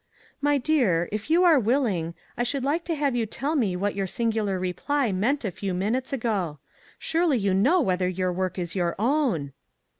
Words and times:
"My 0.51 0.57
dear, 0.57 1.07
if 1.11 1.29
you 1.29 1.43
are 1.43 1.59
willing, 1.59 2.15
I 2.35 2.41
should 2.41 2.63
like 2.63 2.83
to 2.85 2.95
have 2.95 3.15
you 3.15 3.27
tell 3.27 3.55
me 3.55 3.75
what 3.75 3.93
your 3.93 4.07
singular 4.07 4.57
reply 4.57 5.11
meant 5.11 5.45
a 5.45 5.51
few 5.51 5.75
minutes 5.75 6.11
ago. 6.11 6.57
Surely 6.97 7.37
you 7.37 7.53
know 7.53 7.81
whether 7.81 8.09
your 8.09 8.33
work 8.33 8.57
is 8.57 8.73
your 8.75 8.95
own 8.97 9.53